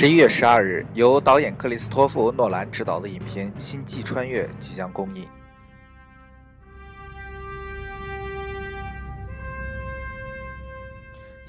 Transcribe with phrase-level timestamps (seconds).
[0.00, 5.28] 十一月十二日，由导演克里斯托弗·诺兰执导的影片《星际穿越》即将公映。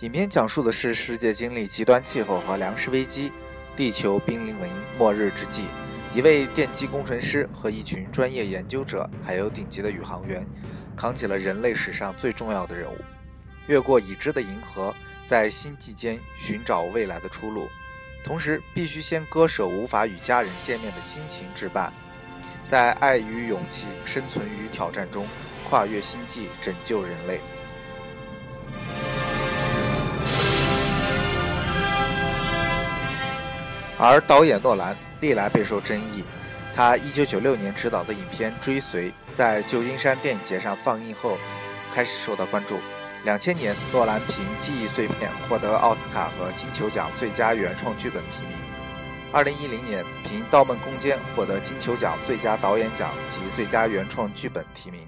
[0.02, 3.32] 影片讲述的是世界经历极端气候和粮食危机，
[3.74, 4.54] 地球濒临
[4.98, 5.64] 末日之际，
[6.14, 10.46] 一位电机工程师和一群专业研究者，还有顶级的宇航员，
[10.94, 12.98] 扛起了人类史上最重要的任务，
[13.68, 14.94] 越过已知的银河，
[15.24, 17.70] 在星际间寻找未来的出路。
[18.24, 21.92] 同时，必须先割舍无法与家人见面的亲情置办，
[22.64, 25.28] 在爱与勇气、生存与挑战中
[25.68, 27.40] 跨越星际，拯救人类。
[33.98, 36.24] 而导演诺兰历来备受争议，
[36.76, 41.38] 他1996年执导的影片《追随》在旧金山电影节上放映后，
[41.94, 42.80] 开始受到关注。
[43.24, 48.58] 两千年，诺兰凭《记忆碎片》获得奥斯卡和金球奖最佳原创剧本提名。
[49.32, 55.08] 二零一零年，凭《盗梦空间》获得金球奖最佳导演奖及最佳原创剧本提名。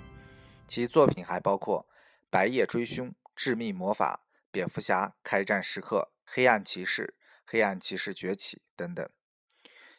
[0.68, 1.88] 其作品还包括
[2.30, 7.08] 《白夜追凶》《致命魔法》《蝙蝠侠：开战时刻》《黑暗骑士》
[7.48, 9.10] 《黑暗骑士崛起》等等。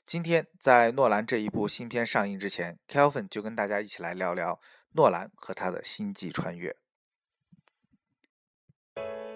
[0.06, 4.61] 今天，在诺兰这一部新片上映之前，Kelvin 就跟大家一起来聊聊
[4.93, 6.77] 诺兰和他的星际穿越。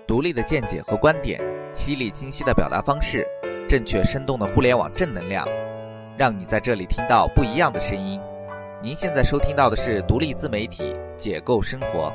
[0.09, 1.39] 独立的见解和观点，
[1.75, 3.27] 犀利清晰的表达方式，
[3.69, 5.47] 正确生动的互联网正能量，
[6.17, 8.19] 让你在这里听到不一样的声音。
[8.83, 12.11] 您现在收听到的是独立自媒体解构生活。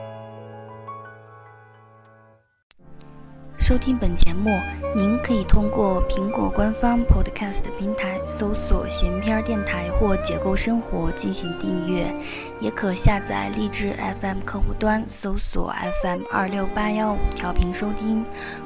[3.64, 4.60] 收听本节目，
[4.94, 12.14] 您可以通过苹果官方 Podcast 平台搜索“闲篇电台”或“解构生活”进行订阅，
[12.60, 18.26] 也可下载荔枝 FM 客户端搜索 FM 二六八幺五调频收听，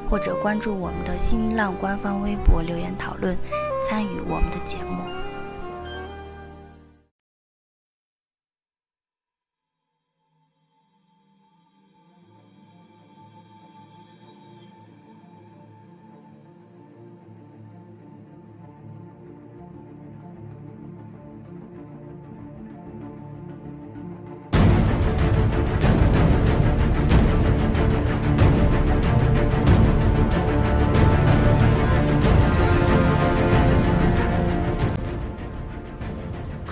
[0.09, 3.37] 或者关注我们的新浪官方微博留言讨论，
[3.87, 5.26] 参与我们的节目。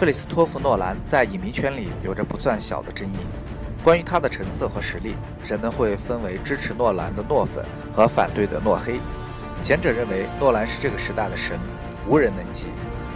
[0.06, 3.18] 克里斯托弗·诺兰在影迷圈里有着不算小的争议。
[3.84, 9.00] 关于他的成色和实力，人们会分为支持诺兰的诺粉和反对的诺黑。
[9.64, 11.60] 前者认为诺兰是这个时代的神，
[12.08, 12.68] 无人能及，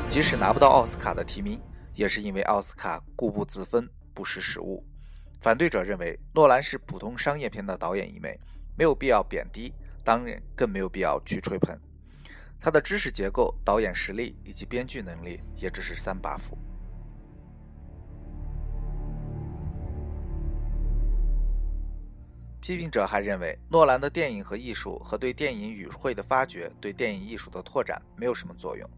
[0.10, 1.62] 即使拿不到奥斯卡的提名，
[1.94, 4.84] 也是因为奥斯卡固步自封、不识时务。
[5.42, 8.36] 反对者认为诺兰是普通商业片的导演一枚，
[8.76, 9.72] 没有必要贬低，
[10.04, 11.80] 当然更没有必要去吹捧。
[12.60, 16.58] 他的知识结构、导演实力以及编剧能力也只是三把斧。
[22.62, 28.90] 批评者还认为，诺兰的电影和艺术和对电影语汇的发掘，对电影艺术的拓展没有什么作用。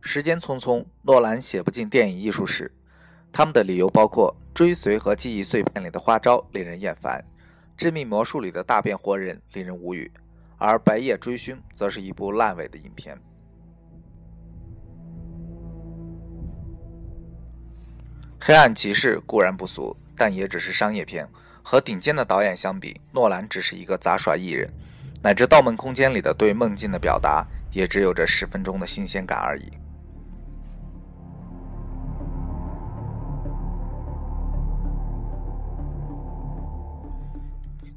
[0.00, 2.70] 时间匆匆，诺兰写不进电影艺术史。
[3.32, 7.22] 他们的理由包括：《追随》和《记忆碎片》里的花招令人厌烦，
[7.76, 10.10] 《致命魔术》里的大变活人令人无语，
[10.56, 13.16] 而《白夜追凶》则是一部烂尾的影片。
[18.40, 21.28] 《黑暗骑士》固然不俗，但也只是商业片。
[21.70, 24.72] 和顶尖的导演相比，诺兰只是一个杂耍艺人，
[25.22, 29.70] 乃至《盗梦空间》里的对梦境的表达，也只有这十分钟的新鲜感而已。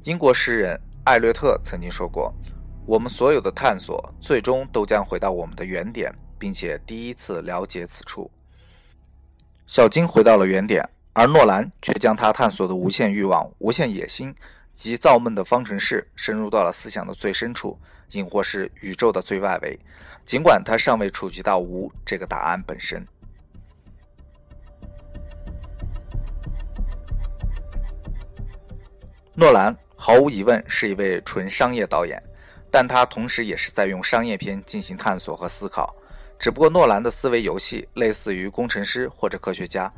[0.02, 2.30] 英国诗人艾略特曾经说过
[2.84, 8.30] ：“我们所有的探索，最终都将回到我们的原点，并且第一次了解此处。”
[9.66, 10.86] 小金回到了原点。
[11.14, 14.34] 而诺兰却将他探索的无限欲望、无限野心
[14.72, 17.78] 及造梦的方程式深入到了思想的最深处，
[18.10, 19.78] 亦或是宇宙的最外围，
[20.24, 23.06] 尽管他尚未触及到无这个答案本身。
[29.34, 32.22] 诺兰毫无疑问是一位纯商业导演，
[32.70, 35.94] 但他同时也是在用商业片进行探索和思考。
[36.38, 39.92] 只不过诺兰的思维游戏类似于工程师或者科学家。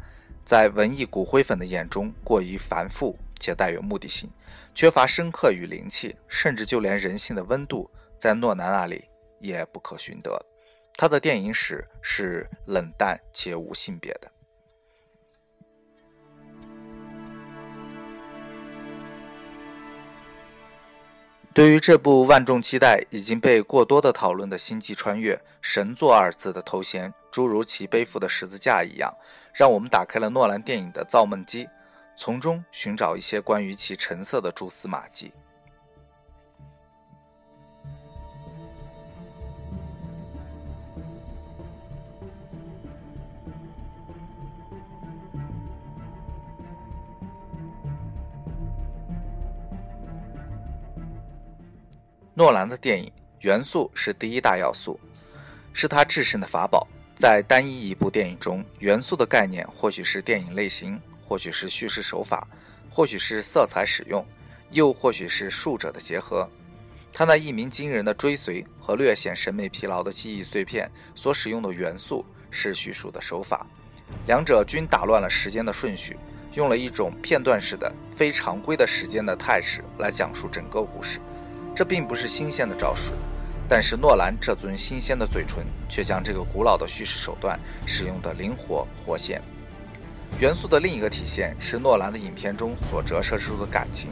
[0.45, 4.31] 在文艺骨灰粉的眼中，过于繁复且带有目的性，
[4.75, 9.05] 缺乏深刻与灵气，甚至就连人性的温度，在诺南那里
[9.41, 10.39] 也不可寻得。
[10.97, 14.31] 他的电影史是冷淡且无性别的。
[21.53, 29.13] 对于这部万众期待、已经被过多的讨论的《星际穿越》，神作二字的头衔，诸如其背负的十字架一样，
[29.53, 31.69] 让我们打开了诺兰电影的造梦机，
[32.17, 35.33] 从中寻找一些关于其成色的蛛丝马迹。
[52.35, 55.01] 诺兰的电影元素是第一大要素，
[55.73, 56.87] 是他制胜的法宝。
[57.17, 62.47] 在单一一部电影中，元素的概念或许是电影类型，或许是叙事手法，
[62.91, 64.27] 或许是色彩使用，
[64.71, 66.49] 又或许是数者的结合。
[67.13, 73.65] 他那一鸣惊人的追随和略显审美疲劳的记忆碎片所使用的元素是叙述的手法，
[74.27, 76.17] 两者均打乱了时间的顺序，
[76.55, 81.21] 用了一种片段式的、非常规的时间的态势来讲述整个故事。
[81.77, 83.13] 这并不是新鲜的招式，
[83.69, 89.41] 但是诺兰这尊新鲜的嘴唇却将这个古老的叙事手段使用的灵活活现。
[90.39, 94.11] 元素的另一个体现是诺兰的影片中所折射出的感情，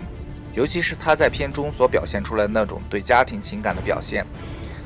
[0.55, 4.25] 尤其是他在片中所表现出来的那种对家庭情感的表现，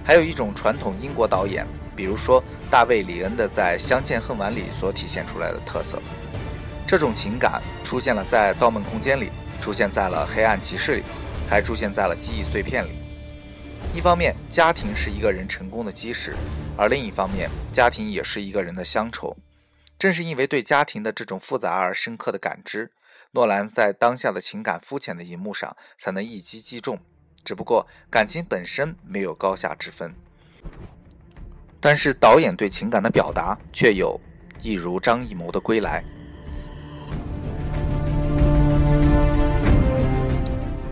[0.04, 6.00] 还有一种传统英国导演，比如说大卫·里恩的在《相见恨晚》里所体现出来的特色。
[6.86, 9.30] 这种情感出现了在《盗梦空间》里，
[9.60, 11.02] 出现在了《黑暗骑士》里。
[11.48, 13.05] 还出现在了记忆碎片里。
[13.96, 16.32] 一方面，家庭是一个人成功的基石；
[16.76, 19.34] 而另一方面，家庭也是一个人的乡愁。
[19.98, 22.92] 正是因为对家庭的这种复杂而深刻的感知，
[23.30, 26.98] 诺兰在当下的情感肤浅的荧幕上才能一击击中。
[27.42, 30.14] 只不过，感情本身没有高下之分，
[31.80, 34.20] 但是导演对情感的表达却有，
[34.60, 36.04] 一如张艺谋的《归来》。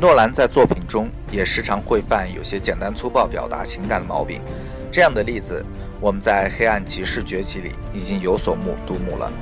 [0.00, 4.40] 诺兰在作品中也时常会犯有些简单粗暴表达情感的毛病，
[4.90, 5.64] 这样的例子
[6.00, 9.32] 我们在《黑暗骑士崛起》里已经有所目睹目了。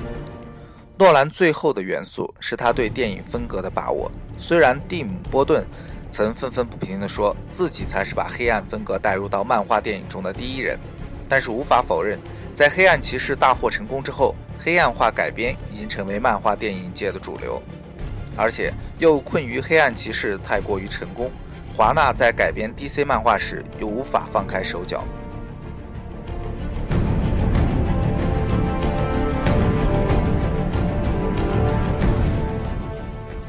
[0.99, 4.11] 诺兰最后的元素是他对电影风格的把握。
[4.39, 5.65] 虽然蒂姆·波顿
[6.11, 10.79] 曾愤愤不平地说自己才是把黑暗风格带入到漫画电影中的第一人，
[11.29, 12.19] 但是无法否认，
[12.55, 17.61] 在《黑暗骑士》大获成功之后，黑暗化改编已经成为漫画电影界的主流。
[18.37, 21.31] 而且又困于黑暗骑士太过于成功，
[21.77, 25.05] 华纳在改编 DC 漫画时又无法放开手脚。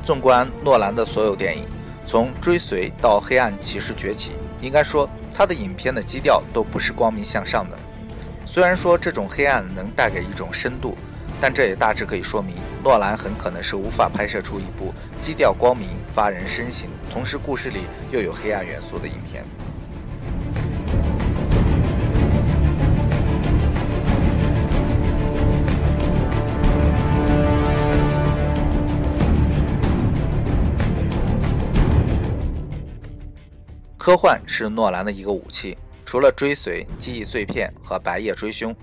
[0.03, 1.65] 纵观诺兰的所有电影，
[2.05, 4.31] 从《追随》到《黑暗骑士崛起》，
[4.61, 7.79] 应该说他的影片的基调都不是光明向上的。
[8.45, 10.97] 虽然说这种黑暗能带给一种深度。
[11.45, 17.81] 但这也大致可以说明，诺兰很可能是无法拍摄出一部基调光明、发人深省，同时故事里
[18.13, 19.43] 又有黑暗元素的影片。
[33.97, 38.73] 科幻是诺兰的一个武器，除了追随、记忆碎片和白夜追凶。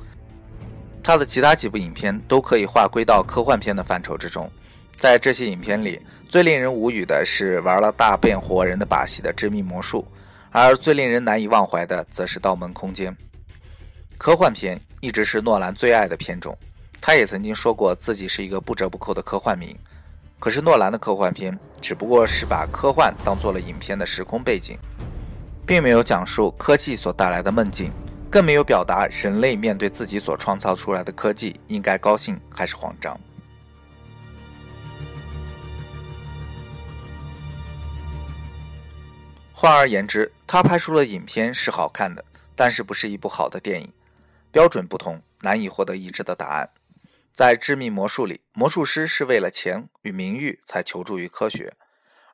[1.02, 4.50] 他的其他几部影片都可以划归到科幻片的范畴之中。
[4.96, 10.06] 在这些影片里，最令人无语的是玩了大变活人的把戏的《致命魔术》，
[10.50, 13.10] 而最令人难以忘怀的则是《盗梦空间》。
[14.18, 16.56] 科幻片一直是诺兰最爱的片种，
[17.00, 19.74] 他也曾经说过自己是一个不折不扣的科幻迷。
[20.38, 24.78] 可是诺兰的科幻片只不过是把科幻当做了影片的时空背景，
[25.66, 27.90] 并没有讲述科技所带来的梦境。
[28.30, 33.18] 更没有表达人类面对自己所创造出来的科技应该高兴还是慌张。
[39.52, 43.92] 换而言之，他拍出了影片是好看的，但是不是一部好的电影。
[44.52, 46.70] 标准不同，难以获得一致的答案。
[47.32, 51.68] 在《致命魔术》里，魔术师是为了钱与名誉才求助于科学；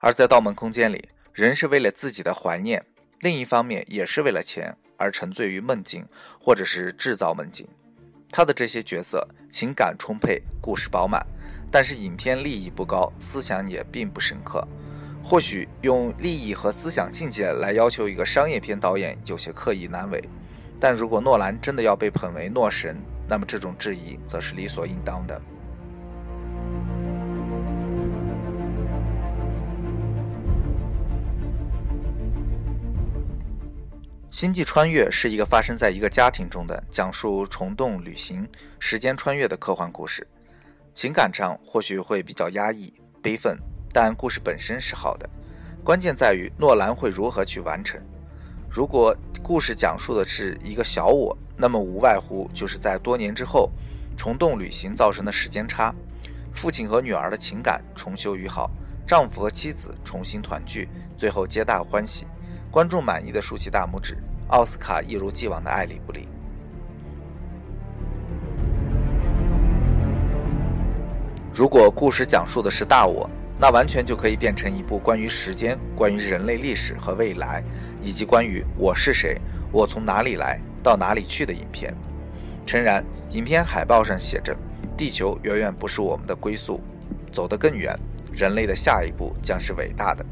[0.00, 2.84] 而在《盗梦空间》里，人是为了自己的怀念。
[3.20, 6.06] 另一方面，也是为了钱而沉醉于梦境，
[6.40, 7.66] 或者是制造梦境。
[8.30, 11.24] 他的这些角色情感充沛，故事饱满，
[11.70, 14.66] 但是影片利益不高，思想也并不深刻。
[15.24, 20.22] 或许用利益和思想境界来要求一个商业片导演有些刻意难为。
[20.78, 22.96] 但如果诺兰真的要被捧为诺神，
[23.26, 25.40] 那么这种质疑则是理所应当的。
[34.36, 38.46] 星际穿越是一个发生在一个家庭中的讲述虫洞旅行、
[38.78, 40.28] 时间穿越的科幻故事，
[40.92, 43.58] 情感上或许会比较压抑、悲愤，
[43.94, 45.26] 但故事本身是好的。
[45.82, 47.98] 关键在于诺兰会如何去完成。
[48.68, 53.70] 如果故事讲述的是一个小我，那么无外乎就是在多年之后
[54.18, 55.94] 虫洞旅行造成的时间差，
[56.52, 58.70] 父亲和女儿的情感重修于好，
[59.08, 62.26] 丈夫和妻子重新团聚，最后皆大欢喜，
[62.76, 64.18] 观众满意的竖起大拇指，
[64.48, 66.28] 奥斯卡一如既往的爱理不理。
[71.54, 77.64] 如果故事讲述的是大我，那完全就可以变成一部关于时间、关于人类历史和未来，
[78.02, 79.40] 以及关于我是谁、
[79.72, 81.94] 我从哪里来到哪里去的影片。
[82.66, 84.54] 诚然，影片海报上写着
[84.98, 86.78] “地球远远不是我们的归宿，
[87.32, 87.98] 走得更远，
[88.34, 90.22] 人类的下一步将是伟大的”，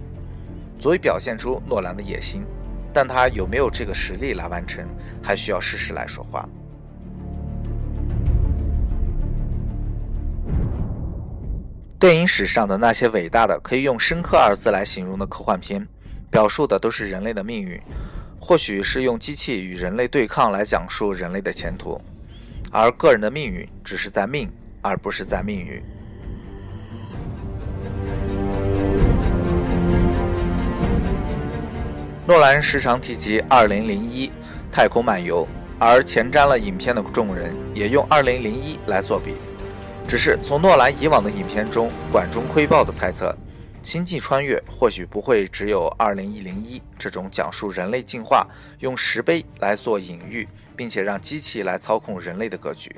[0.84, 2.44] 足以表现出诺兰的野心。
[2.92, 4.86] 但他有没有这个实力来完成，
[5.22, 6.46] 还需要事实来说话。
[11.98, 15.88] 电影史上的那些伟大的、可以用深刻二字来形容的科幻片，
[16.30, 17.80] 表述的都是人类的命运，
[18.38, 21.98] 或许是用机器与人类对抗来讲述人类的前途，
[22.70, 25.82] 而个人的命运只是在命，而不是在命运。
[32.26, 34.32] 诺兰时常提及《二零零一
[34.72, 35.46] 太空漫游》，
[35.78, 39.34] 而前瞻了影片的众人也用《二零零一》来作比。
[40.08, 43.30] 只是从诺兰以往的影片中管中窥豹的猜测，
[43.86, 48.46] 《星际穿越》或许不会只有《二零一零一》这种讲述人类进化、
[48.78, 52.90] 用石碑来做隐喻，并且让机器来操控人类的格局，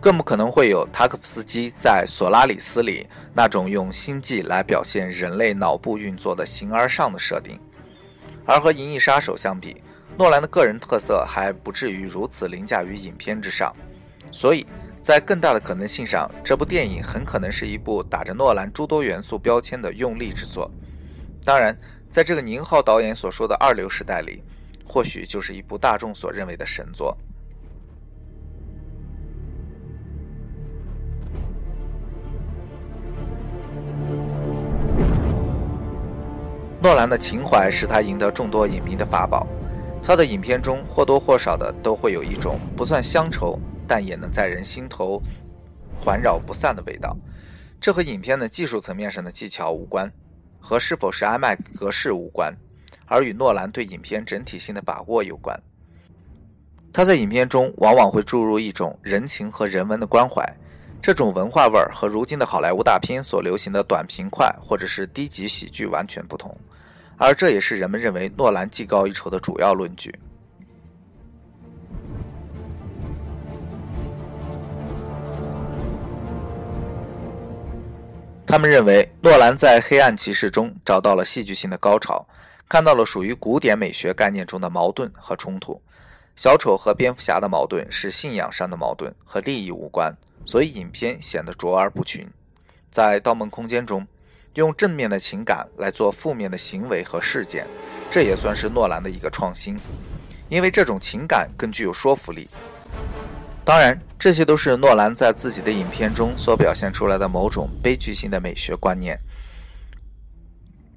[0.00, 7.60] 更不可能会有塔可夫斯基在《索拉里斯》里那种用星际来表现人类脑部运作的形而上的设定。
[8.44, 9.82] 而和《银翼杀手》相比，
[10.18, 13.74] 诺兰的个人特色还不至于如此凌驾于影片之上，
[14.30, 14.66] 所以。
[15.02, 20.70] 在更大的可能性上，这部电影很可能是一部打着诺兰诸多元素标签的用力之作。
[21.44, 21.76] 当然，
[22.08, 24.44] 在这个宁浩导演所说的二流时代里，
[24.86, 27.18] 或许就是一部大众所认为的神作。
[36.82, 39.46] 诺兰的情怀是他赢得众多影迷的法宝，
[40.02, 43.58] 他的影片中或多或少的都会有一种不算乡愁。
[43.86, 45.20] 但也能在人心头
[45.94, 47.14] 环绕不散的味道，
[47.78, 50.10] 这和影片的技术层面上的技巧无关，
[50.58, 52.56] 和是否是 IMAX 格式无关，
[53.04, 55.60] 而与诺兰对影片整体性的把握有关。
[56.90, 60.42] 他在影片中往往会注入一种人情和人文的关怀，
[61.02, 66.56] 这种文化味儿和如今的好莱坞大片所流行的短平快或者是低级喜剧完全不同，
[67.16, 70.14] 而这也是人们认为诺兰技高一筹的主要论据。
[78.46, 82.24] 他们认为，诺兰在《黑暗骑士》中找到了戏剧性的高潮，
[82.68, 85.82] 看到了属于古典美学概念中的矛盾和冲突。
[86.36, 92.28] 小丑和蝙蝠侠的矛盾是信仰上的矛盾，和利益无关，所以影片显得卓而不群。
[92.90, 94.06] 在《盗梦空间》中，
[94.54, 97.66] 用正面的情感来做负面的行为和事件，
[98.10, 99.78] 这也算是诺兰的一个创新，
[100.48, 102.46] 因为这种情感更具有说服力。
[103.64, 109.18] 当然，这些都是诺兰在自己的影片中所表现出来的某种悲剧性的美学观念。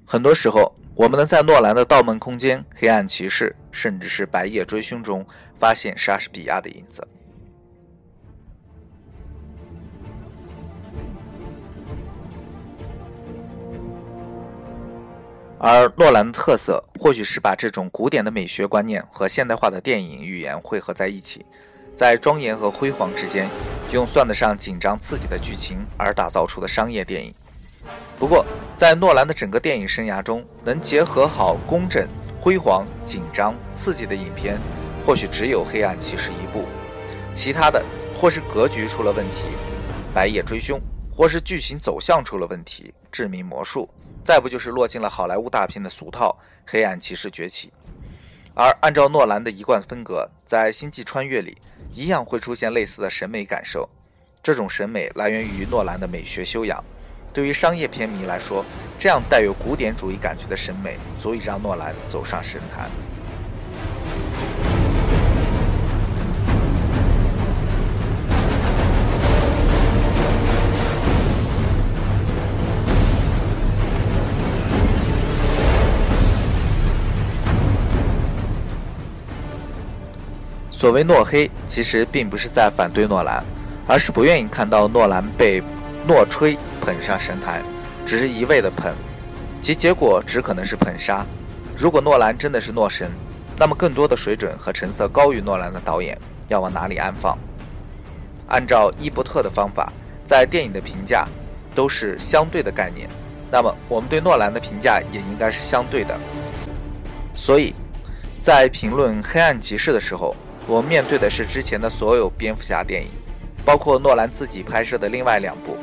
[0.04, 7.06] 很多时候，我们能在诺兰的《盗梦空间》《黑暗骑士》甚至是《白夜追凶》中发现莎士比亚的影子。
[15.58, 21.44] 而诺兰的特色，或许是把这种古典的美学观念和现代化的电影语言汇合在一起。
[21.96, 23.48] 在庄严和辉煌之间，
[23.90, 27.34] 用算得上紧张刺激的剧情而打造出的商业电影。
[28.18, 28.44] 不过，
[28.76, 32.06] 在诺兰的整个电影生涯中，能结合好工整、
[32.38, 34.58] 辉煌、紧张、刺激的影片，
[35.06, 36.66] 或许只有《黑暗骑士》一部。
[37.32, 37.82] 其他的，
[38.14, 39.44] 或是格局出了问题，
[40.14, 40.78] 《白夜追凶》，
[41.10, 43.88] 或是剧情走向出了问题，《致命魔术》，
[44.26, 46.36] 再不就是落进了好莱坞大片的俗套，
[46.70, 47.68] 《黑暗骑士崛起》。
[48.54, 51.56] 而按照诺兰的一贯风格，在《星际穿越》里。
[51.92, 53.88] 一样会出现类似的审美感受，
[54.42, 56.84] 这种审美来源于诺兰的美学修养。
[57.32, 58.62] 对于商业片迷来说，
[58.98, 62.90] 这样带有古典主义感觉的审美，足以让诺兰走上神坛。
[80.76, 83.42] 所谓诺黑，其实并不是在反对诺兰，
[83.86, 85.62] 而是不愿意看到诺兰被
[86.06, 87.62] 诺吹捧上神坛，
[88.04, 88.92] 只是一味的捧，
[89.62, 91.24] 其结果只可能是捧杀。
[91.78, 93.10] 如果诺兰真的是诺神，
[93.56, 96.14] 那么更多的水准和成色高于诺兰的导演
[96.48, 97.38] 要往哪里安放？
[98.48, 99.90] 按照伊伯特的方法，
[100.26, 101.26] 在电影的评价
[101.74, 103.08] 都是相对的概念，
[103.50, 106.14] 那么我们对诺兰的评价也应该是相对的。
[107.34, 107.74] 所以，
[108.42, 110.36] 在评论《黑暗骑士》的时候，
[110.68, 113.08] 我面对的是之前的所有蝙蝠侠电影，
[113.64, 115.76] 包括诺兰自己拍摄的另外两部，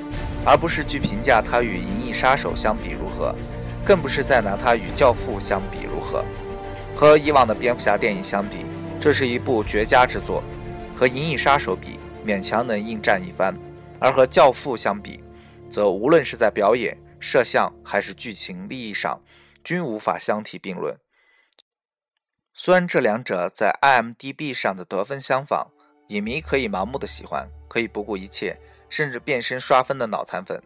[0.45, 3.33] 而不是去评价他与《银翼杀手》相比如何，
[3.85, 6.23] 更不是在拿他与《教父》相比如何。
[6.95, 8.65] 和以往的蝙蝠侠电影相比，
[8.99, 10.43] 这是一部绝佳之作；
[10.95, 13.57] 和《银翼杀手》比，勉强能应战一番，
[13.99, 15.23] 而和《教父》相比，
[15.69, 19.19] 则无论是在表演、摄像还是剧情利益上，
[19.63, 20.93] 均无法相提并论。
[22.53, 25.67] 虽然这两者在 IMDB 上的得分相仿，
[26.09, 28.55] 影迷可以盲目的喜欢，可以不顾一切，
[28.89, 30.61] 甚至变身刷分的脑残粉，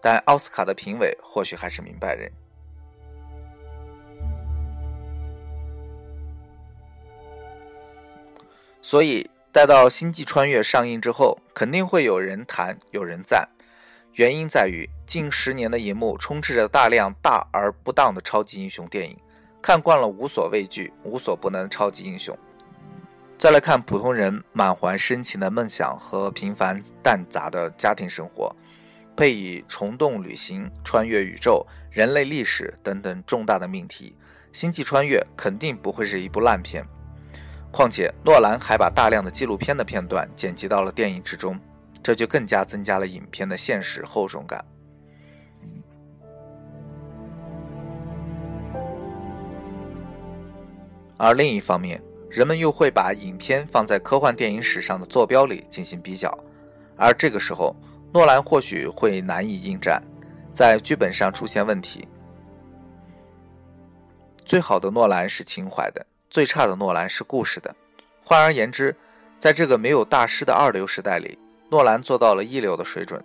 [0.00, 2.32] 但奥斯卡的评委或许还是明白人。
[8.82, 9.28] 所以。
[9.52, 13.48] 待到《星际穿越》上映之后，肯定会有人谈，有人赞。
[14.12, 19.16] 原因在于近十年的荧幕充斥着大量大而不当的超级英雄电影，
[19.66, 22.38] 看惯了无所畏惧、无所不能的超级英雄，
[23.36, 28.54] 再来看普通人满怀深情的梦想和平凡淡杂的家庭生活，
[29.16, 34.14] 配以虫洞旅行、穿越宇宙、人类历史等等重大的命题，
[34.56, 36.86] 《星际穿越》肯定不会是一部烂片。
[37.72, 41.58] 况且，诺兰还把大量的纪录片的片段剪辑到了电影之中，
[42.00, 44.64] 这就更加增加了影片的现实厚重感。
[51.16, 56.36] 而另一方面，人们又会把影片放在科幻电影史上的坐标里进行比较，
[56.96, 57.74] 而这个时候，
[58.12, 60.02] 诺兰或许会难以应战，
[60.52, 62.06] 在剧本上出现问题。
[64.44, 66.06] 最好的诺兰是情怀的。
[66.28, 67.74] 最差的诺兰是故事的。
[68.22, 68.94] 换而言之，
[69.38, 71.38] 在这个没有大师的二流时代里，
[71.70, 73.24] 诺兰做到了一流的水准。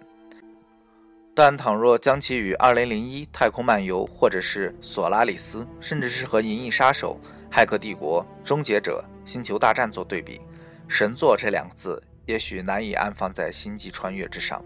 [1.33, 7.19] 但倘若将其与《二零零一太空漫游》或者是《索拉里斯》，甚至是和《银翼杀手》
[7.51, 10.39] 《骇客帝国》《终结者》《星球大战》做对比，
[10.87, 14.63] 神作这两个字也许难以安放在《星际穿越》之上。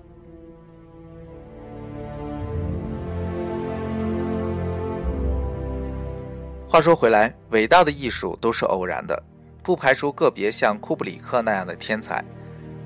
[6.67, 9.19] 话说回来，伟大的艺术都是偶然的，
[9.63, 12.23] 不排除个别像库布里克那样的天才。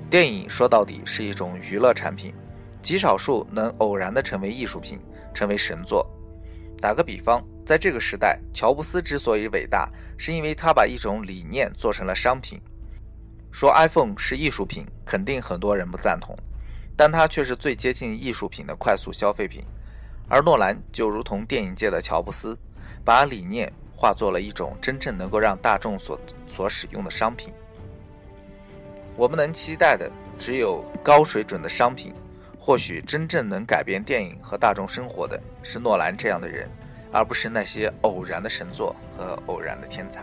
[0.08, 2.32] 电影说到底是一种娱乐产品，
[2.80, 4.98] 极少数能偶然的成为艺术品，
[5.34, 6.08] 成为神作。
[6.80, 12.60] 打个比方，在这个时代，乔布斯之所以伟大，是因为他把一种理念做成了商品。
[13.52, 16.36] 说 iPhone 是艺术品，肯定很多人不赞同，
[16.96, 19.62] 但它却是最接近艺术品的快速消费品。
[20.28, 22.58] 而诺兰就如同电影界的乔布斯，
[23.04, 23.72] 把理念。
[23.92, 27.52] 化作了一种真正能够让大众所所使用的商品。
[29.14, 32.14] 我们能期待的只有高水准的商品。
[32.62, 36.68] 或许真正能改变电影和大众生活的是诺兰这样的人，
[37.10, 40.22] 而不是那些偶然的神作和偶然的天才。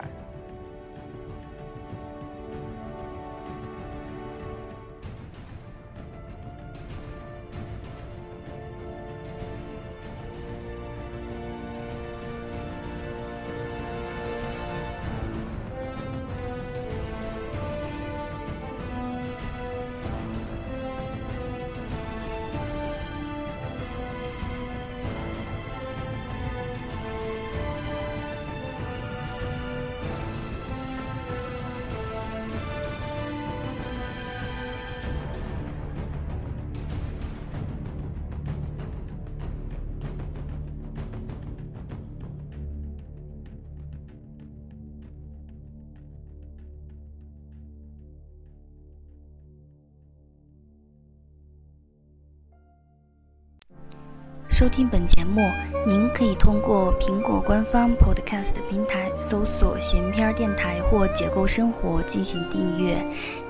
[54.57, 55.51] 收听本节目，
[55.85, 62.97] 您可以通过苹果官方 Podcast 平台搜索“闲篇电台”或“解构生活”进行订阅，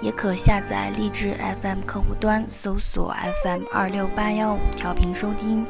[0.01, 5.65] 也可下载荔枝 FM 客户端搜索 FM 二六八幺五调频收听，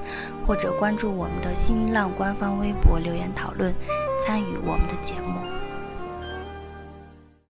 [0.47, 3.71] 或者关注我们的新浪官方微博留言讨论，
[4.25, 5.66] 参与我们的节目。